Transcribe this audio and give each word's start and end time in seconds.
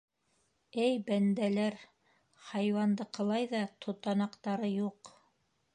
Эй, 0.85 0.95
бәндәләр... 1.09 1.77
хайуандыҡылай 2.49 3.47
ҙа 3.53 3.61
тотанаҡтары 3.87 4.77
юҡ... 4.79 5.19